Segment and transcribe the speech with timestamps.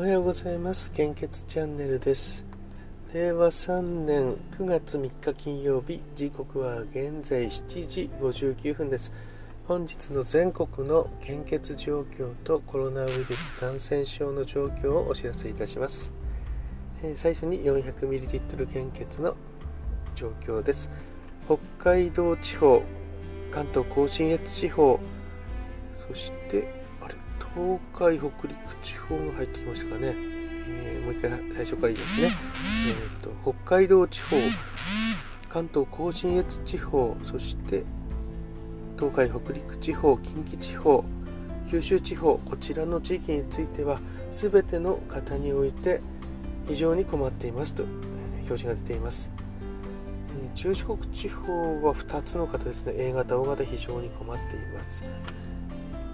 [0.00, 0.90] おはようございます。
[0.92, 2.46] 献血チャンネルです。
[3.12, 9.12] 令和3年9月3日金曜日時刻は現在7時59分です。
[9.68, 16.14] 本日の全国の献血状況とコロナウイルス感染症の状況をお知らせいたします、
[17.02, 19.36] えー、最初に 400ml 献血の
[20.14, 20.90] 状況です。
[21.44, 22.82] 北海道地方
[23.50, 24.98] 関東甲信越地方
[25.94, 26.79] そして
[27.54, 30.14] 東海北陸地方が入ってきましたかね、
[30.68, 32.28] えー、もう一回最初からいいですね、
[32.88, 34.36] えーと、北海道地方
[35.48, 37.84] 関東甲信越地方そして
[38.96, 41.04] 東海北陸地方近畿地方
[41.68, 46.00] 九州地方こちらの地域については全ての方において
[46.68, 47.84] 非常に困っていますと
[48.40, 49.30] 表示が出ています。
[50.54, 52.94] 中四国地方は2つの方ですね。
[52.96, 55.04] A 型 O 型非常に困っています。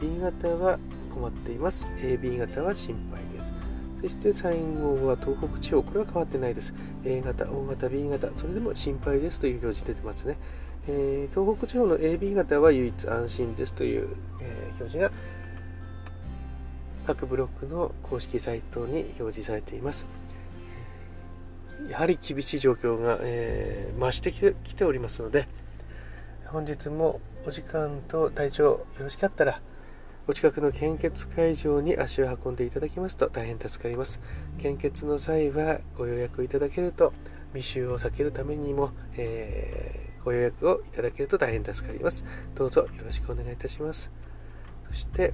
[0.00, 0.78] B 型は
[1.16, 1.86] 困っています。
[2.02, 3.54] AB 型は心配です。
[4.02, 5.82] そして最後は東北地方。
[5.82, 6.74] これは変わってないです。
[7.04, 10.36] A 型 O 型 B 型それでも心配ですという表示出てますね、
[10.88, 14.08] えー、東北地方の AB 型は唯一安心ですという、
[14.42, 15.10] えー、表示が
[17.06, 20.06] 各ブロックの公式サイトに表示されています。
[21.88, 25.46] やはり厳しい状況が、えー、増してきておりますので
[26.46, 29.60] 本日もお時間と体調よろしかったら
[30.28, 34.20] お近くの献血会場に足を運んでいただきますと大変助かります。
[34.58, 37.12] 献血の際はご予約いただけると
[37.54, 42.24] 密集を避けるためにも、えー、ご予約をいただけると大変助かります。
[42.56, 44.10] どうぞよろしくお願いいたします。
[44.88, 45.32] そして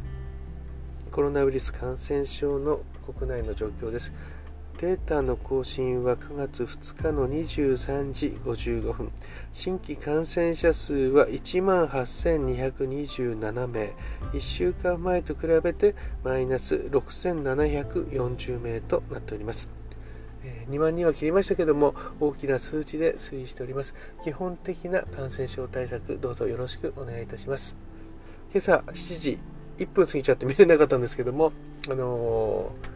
[1.11, 2.81] コロナウイルス感染症の
[3.17, 4.13] 国内の状況です。
[4.83, 9.13] データの更新は9月2日の23時55分。
[9.53, 13.93] 新規感染者数は1万8227名。
[14.33, 19.69] 1週間前と比べてマイナス6740名となっております。
[20.69, 23.95] 2万人は切りましたけども大きな数値で推移しております。
[24.25, 27.77] 基本的な感染症対策どうぞよろしくお願いいたします。
[28.51, 29.39] 今朝7時
[29.79, 31.53] 1分過ぎちゃって見れなかったんですけども
[31.89, 32.92] あのー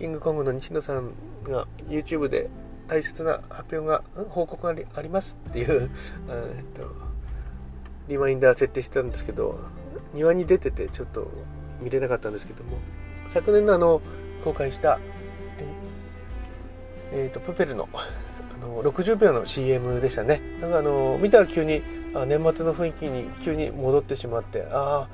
[0.00, 1.12] キングコングの西野さん
[1.44, 2.48] が YouTube で
[2.88, 5.90] 大切な発表が、報告がありますっていう、
[6.30, 6.90] えっと、
[8.08, 9.60] リマインダー設定してたんですけど、
[10.14, 11.30] 庭に出ててちょっと
[11.82, 12.78] 見れなかったんですけども、
[13.28, 14.00] 昨年のあの、
[14.42, 14.98] 公開した、
[17.12, 18.08] えっ、ー、と、プペルのあ
[18.64, 20.40] の60秒の CM でしたね。
[20.62, 21.82] なんかあの、見たら急に、
[22.12, 25.08] 年末の雰囲気に急に戻ってしまってああ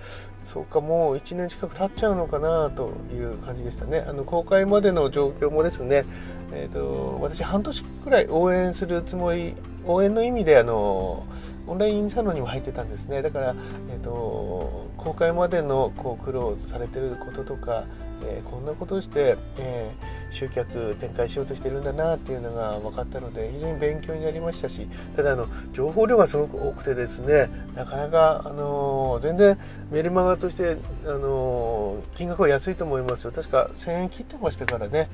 [0.47, 4.05] そうかもう1年近く経っちゃうのかなという感じでしたね。
[4.07, 6.05] あの公開までの状況もですね、
[6.53, 9.55] えーと、私半年くらい応援するつもり
[9.85, 11.27] 応援の意味であの
[11.67, 13.23] オンラインサロンにも入ってたんですね。
[13.23, 13.55] だから、
[13.91, 17.85] えーと、公開までのこう苦労されてることとか、
[18.23, 29.59] えー、こんなことして、えー、集客展開しようとしてるんだなっていうのが分かったので非常に勉強になりましたしただあの情報量がすごく多くてですねなかなか、あの、全然
[29.91, 33.33] メルマガとして、あの金額は安いと思いますよ。
[33.33, 35.09] 確か1000円切ってましたからね、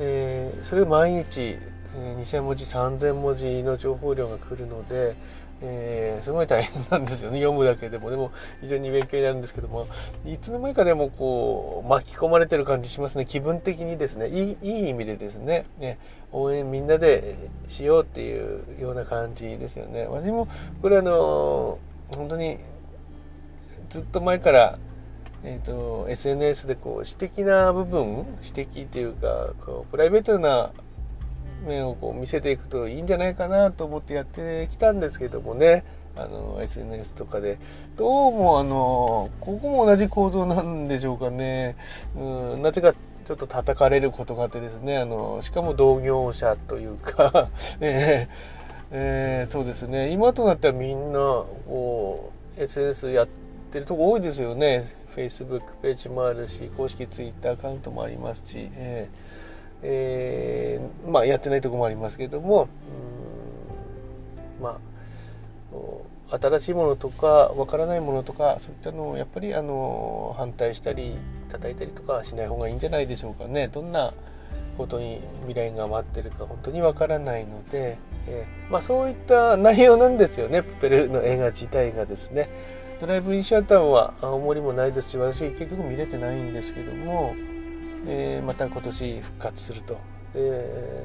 [0.00, 1.56] えそれを毎日
[1.94, 5.14] 2000文字3000文字の情報量が来るので、
[5.64, 7.38] えー、すごい大変なんですよね。
[7.40, 8.10] 読むだけでも。
[8.10, 9.86] でも非常に勉強になるんですけども。
[10.26, 13.26] いつの間にかでもこう巻き込まれてる感じしますね。
[13.26, 14.28] 気分的にですね。
[14.28, 15.66] いいいい意味でですね。
[15.78, 15.98] ね。
[16.32, 17.36] 応援みんなで
[17.68, 20.06] しようっていうような感じですよね。
[20.06, 20.48] 私も
[20.80, 21.78] これあの
[22.16, 22.58] 本当に
[23.88, 24.78] ずっと前から
[25.44, 30.70] えーと、SNS でこう私的な部分私的っていうかこうプライベートな
[31.62, 35.84] 面をこう見せていくといいんじゃないかなと思ってやってきたんですけどもね。
[36.14, 37.58] あの SNS とかで。
[37.96, 41.76] どうもあのここも同じ構造なんでしょうかね。
[42.16, 44.98] うんなぜかちょっと叩かれることがあってですね。
[44.98, 47.48] あのしかも同業者というか。
[47.80, 50.10] えー、えー、そうですね。
[50.10, 53.28] 今となってはみんなこう SNS やっ
[53.70, 54.94] てるとこ多いですよね。
[55.16, 59.51] Facebook ページもあるし公式 Twitter アカウントもありますし、えー
[59.82, 62.68] えー、まあ、やってないとこもありますけども、
[64.60, 64.78] ま
[66.30, 71.16] あ、新しいものとかわからないものとかそういったのをやっぱりあの反対したり
[71.50, 73.68] 叩いたりとかしない方がいいんじゃないでしょうかね。
[73.68, 74.14] どんな
[74.78, 82.48] ことに未来が待ってるか本当にわからないので、えー、まあ、そういった内容なんですよねプペルの映画自体がですね。
[83.00, 87.34] ドライブインシャッターは青森もないですし私結局見れてないんですけども
[88.06, 89.98] えー、また今年復活すると。
[90.34, 91.04] え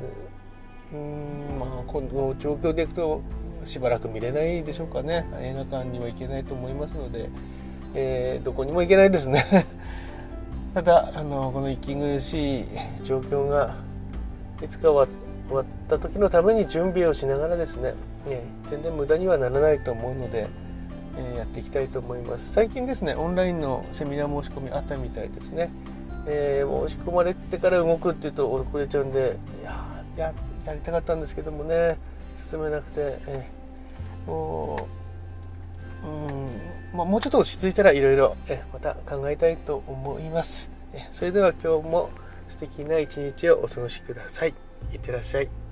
[0.93, 3.21] うんまあ、この状況でいくと
[3.65, 5.25] しばらく見れないでしょうかね。
[5.41, 7.29] 映画館には行けないと思いますので、
[7.93, 9.65] えー、どこにも行けないですね。
[10.73, 12.65] ただあのこの息苦しい
[13.03, 13.75] 状況が
[14.63, 15.11] いつか終
[15.49, 17.93] わった時のために準備をしながらですね、
[18.27, 20.47] ね、全然無駄にはならないと思うので、
[21.17, 22.53] えー、やっていきたいと思います。
[22.53, 25.69] 最近ですねオンラインのセミナー申し込みあったみたいですね、
[26.27, 30.33] えー、申し込まれてから動くっていうと遅れちゃうんでいやや
[30.65, 31.97] やりたかったんですけどもね
[32.35, 34.87] 進めなくて、えー、も
[36.03, 36.47] ううん
[36.93, 38.37] まあ、もうちょっと落ち着いたらいろいろ
[38.71, 40.69] また考えたいと思います。
[40.93, 42.09] えそれでは今日も
[42.47, 44.53] 素敵な一日をお過ごしください。
[44.93, 45.66] いってらっしゃい。